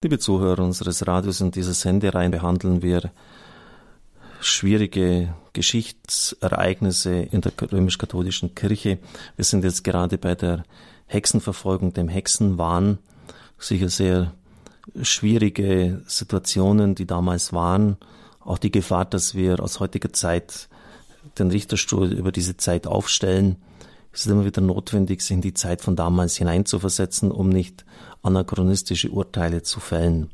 [0.00, 3.10] Liebe Zuhörer unseres Radios, in dieser Sendereihe behandeln wir
[4.40, 9.00] schwierige Geschichtsereignisse in der römisch-katholischen Kirche.
[9.34, 10.62] Wir sind jetzt gerade bei der
[11.06, 12.98] Hexenverfolgung, dem Hexenwahn.
[13.58, 14.34] Sicher sehr
[15.02, 17.96] schwierige Situationen, die damals waren.
[18.38, 20.68] Auch die Gefahr, dass wir aus heutiger Zeit
[21.40, 23.56] den Richterstuhl über diese Zeit aufstellen.
[24.12, 27.84] Es ist immer wieder notwendig, sich in die Zeit von damals hineinzuversetzen, um nicht
[28.22, 30.30] anachronistische Urteile zu fällen.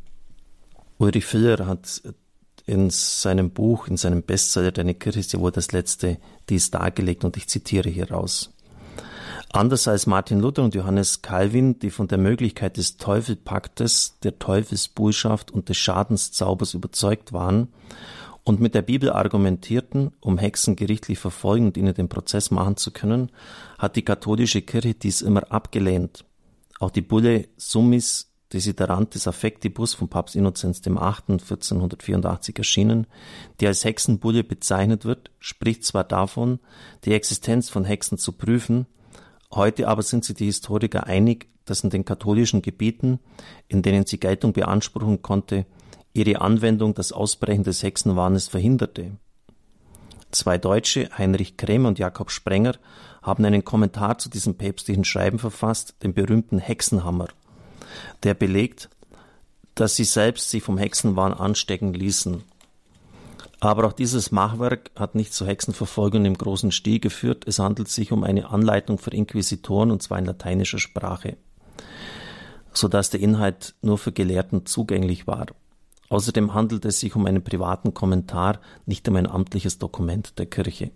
[0.99, 2.03] Ulrich Filler hat
[2.67, 6.19] in seinem Buch, in seinem Bestseller Deine Kirche ist ja wohl das letzte,
[6.49, 8.51] dies dargelegt und ich zitiere hier raus.
[9.53, 15.51] Anders als Martin Luther und Johannes Calvin, die von der Möglichkeit des Teufelpaktes, der Teufelsbullschaft
[15.51, 17.69] und des Schadenszaubers überzeugt waren
[18.45, 22.91] und mit der Bibel argumentierten, um Hexen gerichtlich verfolgen und ihnen den Prozess machen zu
[22.91, 23.33] können,
[23.79, 26.25] hat die katholische Kirche dies immer abgelehnt.
[26.79, 30.93] Auch die Bulle Summis Desiderantes Affectibus von Papst Innozenz VIII.
[30.93, 33.09] 1484 erschienen,
[33.59, 36.61] die als Hexenbulle bezeichnet wird, spricht zwar davon,
[37.05, 38.87] die Existenz von Hexen zu prüfen,
[39.53, 43.19] heute aber sind sich die Historiker einig, dass in den katholischen Gebieten,
[43.67, 45.67] in denen sie Geltung beanspruchen konnte,
[46.15, 49.11] ihre Anwendung das Ausbrechen des Hexenwahnes verhinderte.
[50.31, 52.77] Zwei Deutsche, Heinrich Krämer und Jakob Sprenger,
[53.23, 57.29] haben einen Kommentar zu diesem päpstlichen Schreiben verfasst, den berühmten Hexenhammer,
[58.23, 58.89] der belegt,
[59.75, 62.43] dass sie selbst sich vom Hexenwahn anstecken ließen.
[63.61, 67.45] Aber auch dieses Machwerk hat nicht zu Hexenverfolgung im großen Stil geführt.
[67.47, 71.37] Es handelt sich um eine Anleitung für Inquisitoren und zwar in lateinischer Sprache,
[72.73, 75.47] so dass der Inhalt nur für Gelehrten zugänglich war.
[76.15, 80.93] Außerdem handelt es sich um einen privaten Kommentar, nicht um ein amtliches Dokument der Kirche.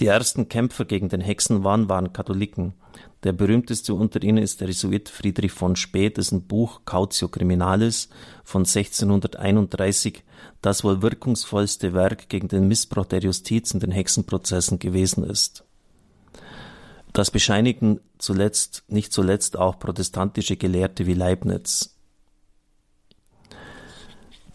[0.00, 2.72] Die ersten Kämpfer gegen den Hexenwahn waren Katholiken.
[3.24, 8.08] Der berühmteste unter ihnen ist der Jesuit Friedrich von Spee, dessen Buch Cautio Criminalis
[8.42, 10.24] von 1631
[10.62, 15.62] das wohl wirkungsvollste Werk gegen den Missbrauch der Justiz in den Hexenprozessen gewesen ist.
[17.12, 21.95] Das bescheinigen zuletzt, nicht zuletzt auch protestantische Gelehrte wie Leibniz.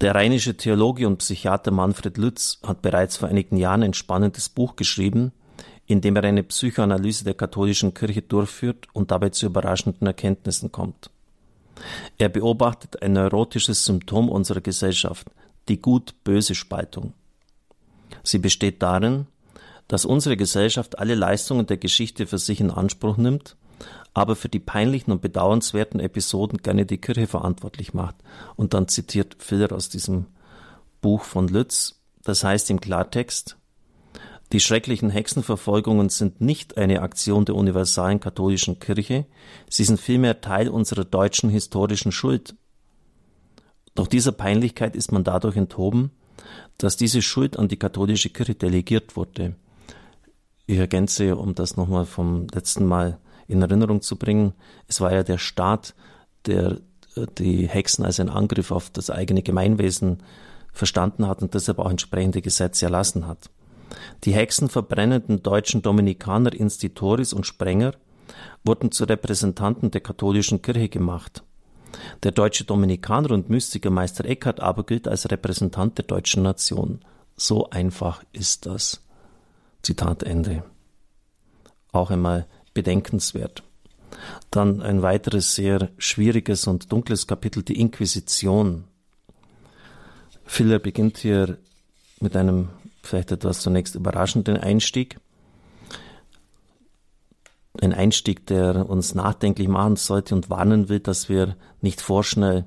[0.01, 4.75] Der rheinische Theologe und Psychiater Manfred Lütz hat bereits vor einigen Jahren ein spannendes Buch
[4.75, 5.31] geschrieben,
[5.85, 11.11] in dem er eine Psychoanalyse der katholischen Kirche durchführt und dabei zu überraschenden Erkenntnissen kommt.
[12.17, 15.27] Er beobachtet ein neurotisches Symptom unserer Gesellschaft,
[15.67, 17.13] die gut-böse Spaltung.
[18.23, 19.27] Sie besteht darin,
[19.87, 23.55] dass unsere Gesellschaft alle Leistungen der Geschichte für sich in Anspruch nimmt
[24.13, 28.15] aber für die peinlichen und bedauernswerten Episoden gerne die Kirche verantwortlich macht.
[28.55, 30.25] Und dann zitiert Filler aus diesem
[31.01, 33.57] Buch von Lütz, das heißt im Klartext,
[34.51, 39.25] die schrecklichen Hexenverfolgungen sind nicht eine Aktion der universalen katholischen Kirche,
[39.69, 42.55] sie sind vielmehr Teil unserer deutschen historischen Schuld.
[43.95, 46.11] Doch dieser Peinlichkeit ist man dadurch enthoben,
[46.77, 49.55] dass diese Schuld an die katholische Kirche delegiert wurde.
[50.65, 53.19] Ich ergänze, um das nochmal vom letzten Mal
[53.51, 54.53] in Erinnerung zu bringen.
[54.87, 55.93] Es war ja der Staat,
[56.45, 56.77] der
[57.15, 60.23] äh, die Hexen als einen Angriff auf das eigene Gemeinwesen
[60.73, 63.49] verstanden hat und deshalb auch entsprechende Gesetze erlassen hat.
[64.23, 67.93] Die hexenverbrennenden deutschen Dominikaner Institoris und Sprenger
[68.63, 71.43] wurden zu Repräsentanten der katholischen Kirche gemacht.
[72.23, 77.01] Der deutsche Dominikaner und Mystiker Meister Eckhart aber gilt als Repräsentant der deutschen Nation.
[77.35, 79.01] So einfach ist das.
[79.81, 80.63] Zitat Ende.
[81.91, 83.63] Auch einmal bedenkenswert.
[84.49, 88.85] Dann ein weiteres sehr schwieriges und dunkles Kapitel, die Inquisition.
[90.45, 91.57] Filler beginnt hier
[92.19, 92.69] mit einem
[93.01, 95.19] vielleicht etwas zunächst überraschenden Einstieg.
[97.81, 102.65] Ein Einstieg, der uns nachdenklich machen sollte und warnen will, dass wir nicht vorschnell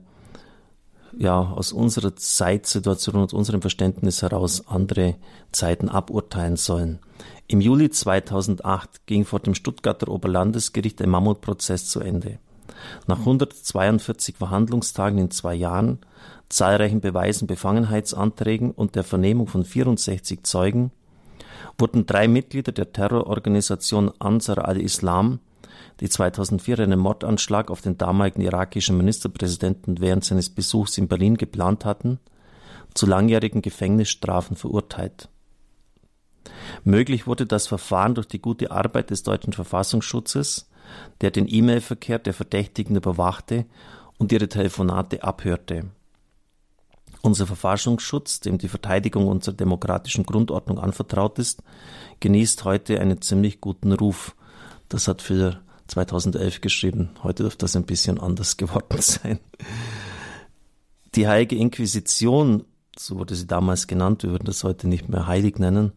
[1.19, 5.17] ja, aus unserer Zeitsituation und unserem Verständnis heraus andere
[5.53, 6.99] Zeiten aburteilen sollen.
[7.47, 12.39] Im Juli 2008 ging vor dem Stuttgarter Oberlandesgericht ein Mammutprozess zu Ende.
[13.07, 15.99] Nach 142 Verhandlungstagen in zwei Jahren,
[16.49, 20.91] zahlreichen Beweisen, Befangenheitsanträgen und der Vernehmung von 64 Zeugen
[21.79, 25.41] wurden drei Mitglieder der Terrororganisation Ansar al-Islam,
[26.01, 31.85] die 2004 einen Mordanschlag auf den damaligen irakischen Ministerpräsidenten während seines Besuchs in Berlin geplant
[31.85, 32.19] hatten,
[32.95, 35.29] zu langjährigen Gefängnisstrafen verurteilt.
[36.85, 40.69] Möglich wurde das Verfahren durch die gute Arbeit des deutschen Verfassungsschutzes,
[41.21, 43.67] der den E-Mail-Verkehr der Verdächtigen überwachte
[44.19, 45.91] und ihre Telefonate abhörte.
[47.23, 51.63] Unser Verfassungsschutz, dem die Verteidigung unserer demokratischen Grundordnung anvertraut ist,
[52.21, 54.37] genießt heute einen ziemlich guten Ruf.
[54.91, 57.11] Das hat für 2011 geschrieben.
[57.23, 59.39] Heute dürfte das ein bisschen anders geworden sein.
[61.15, 62.65] Die Heilige Inquisition,
[62.99, 65.93] so wurde sie damals genannt, wir würden das heute nicht mehr heilig nennen,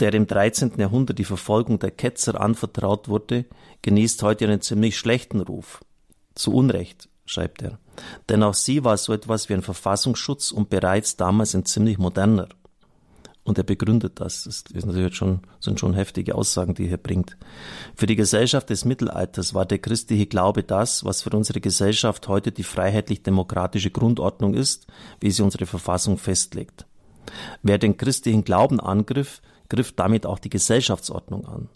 [0.00, 0.72] der im 13.
[0.78, 3.44] Jahrhundert die Verfolgung der Ketzer anvertraut wurde,
[3.82, 5.84] genießt heute einen ziemlich schlechten Ruf.
[6.34, 7.78] Zu Unrecht, schreibt er.
[8.28, 12.48] Denn auch sie war so etwas wie ein Verfassungsschutz und bereits damals ein ziemlich moderner.
[13.42, 14.44] Und er begründet das.
[14.44, 17.36] Das ist natürlich schon, sind schon heftige Aussagen, die er hier bringt.
[17.96, 22.52] Für die Gesellschaft des Mittelalters war der christliche Glaube das, was für unsere Gesellschaft heute
[22.52, 24.86] die freiheitlich-demokratische Grundordnung ist,
[25.20, 26.86] wie sie unsere Verfassung festlegt.
[27.62, 31.68] Wer den christlichen Glauben angriff, griff damit auch die Gesellschaftsordnung an.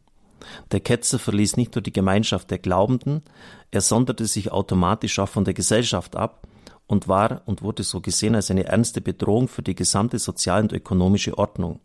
[0.72, 3.22] Der Ketzer verließ nicht nur die Gemeinschaft der Glaubenden,
[3.70, 6.46] er sonderte sich automatisch auch von der Gesellschaft ab
[6.86, 10.72] und war und wurde so gesehen als eine ernste Bedrohung für die gesamte soziale und
[10.72, 11.80] ökonomische Ordnung.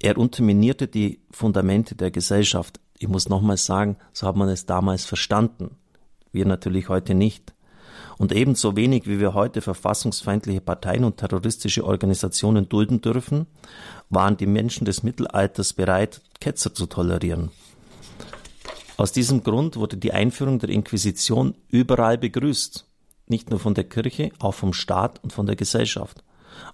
[0.00, 2.80] Er unterminierte die Fundamente der Gesellschaft.
[2.98, 5.76] Ich muss nochmals sagen, so hat man es damals verstanden.
[6.32, 7.54] Wir natürlich heute nicht.
[8.18, 13.46] Und ebenso wenig wie wir heute verfassungsfeindliche Parteien und terroristische Organisationen dulden dürfen,
[14.10, 17.50] waren die Menschen des Mittelalters bereit, Ketzer zu tolerieren.
[18.96, 22.86] Aus diesem Grund wurde die Einführung der Inquisition überall begrüßt,
[23.32, 26.22] nicht nur von der Kirche, auch vom Staat und von der Gesellschaft.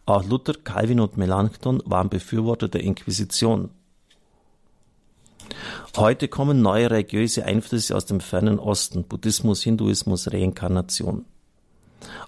[0.05, 3.71] Auch Luther, Calvin und Melanchthon waren Befürworter der Inquisition.
[5.97, 11.25] Heute kommen neue religiöse Einflüsse aus dem fernen Osten, Buddhismus, Hinduismus, Reinkarnation.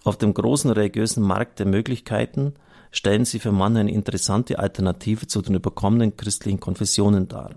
[0.05, 2.55] Auf dem großen religiösen Markt der Möglichkeiten
[2.91, 7.55] stellen sie für Mann eine interessante Alternative zu den überkommenen christlichen Konfessionen dar.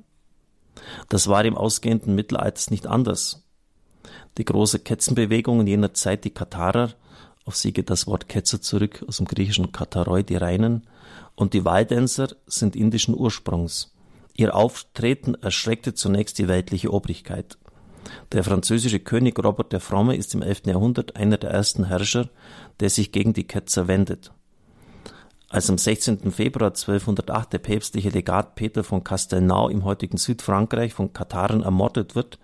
[1.09, 3.42] Das war im ausgehenden Mittelalters nicht anders.
[4.37, 6.93] Die große Ketzenbewegung in jener Zeit, die Katharer,
[7.45, 10.87] auf sie geht das Wort Ketzer zurück aus dem griechischen Kataroi, die Reinen,
[11.35, 13.93] und die Waldenser sind indischen Ursprungs.
[14.35, 17.57] Ihr Auftreten erschreckte zunächst die weltliche Obrigkeit.
[18.31, 20.63] Der französische König Robert der Fromme ist im 11.
[20.65, 22.29] Jahrhundert einer der ersten Herrscher,
[22.79, 24.31] der sich gegen die Ketzer wendet.
[25.49, 26.31] Als am 16.
[26.31, 32.39] Februar 1208 der päpstliche Legat Peter von Castelnau im heutigen Südfrankreich von Kataren ermordet wird,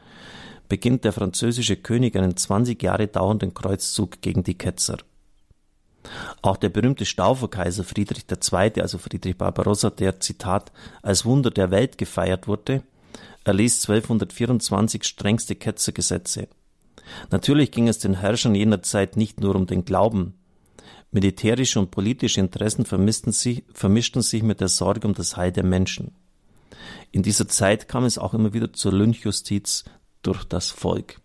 [0.70, 5.00] beginnt der französische König einen 20 Jahre dauernden Kreuzzug gegen die Ketzer.
[6.42, 10.72] Auch der berühmte Stauferkaiser Friedrich II., also Friedrich Barbarossa, der Zitat
[11.02, 12.84] als Wunder der Welt gefeiert wurde,
[13.44, 16.48] erließ 1224 strengste Ketzergesetze.
[17.32, 20.36] Natürlich ging es den Herrschern jener Zeit nicht nur um den Glauben.
[21.12, 22.86] Militärische und politische Interessen
[23.32, 26.12] sich, vermischten sich mit der Sorge um das Heil der Menschen.
[27.12, 29.86] In dieser Zeit kam es auch immer wieder zur Lynchjustiz
[30.22, 31.20] durch das Volk.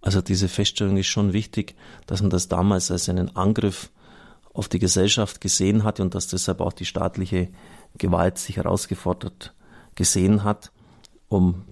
[0.00, 1.74] Also diese Feststellung ist schon wichtig,
[2.06, 3.90] dass man das damals als einen Angriff
[4.52, 7.48] auf die Gesellschaft gesehen hat und dass deshalb auch die staatliche
[7.96, 9.54] Gewalt sich herausgefordert
[9.94, 10.72] gesehen hat
[11.28, 11.64] um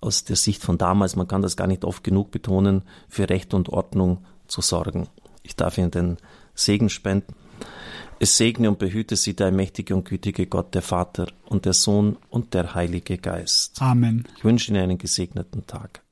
[0.00, 3.54] aus der Sicht von damals, man kann das gar nicht oft genug betonen, für Recht
[3.54, 5.08] und Ordnung zu sorgen.
[5.42, 6.16] Ich darf Ihnen den
[6.54, 7.34] Segen spenden.
[8.18, 12.18] Es segne und behüte Sie der mächtige und gütige Gott, der Vater und der Sohn
[12.28, 13.80] und der Heilige Geist.
[13.80, 14.24] Amen.
[14.36, 16.02] Ich wünsche Ihnen einen gesegneten Tag.